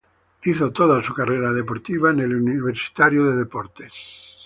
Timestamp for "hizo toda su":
0.45-1.13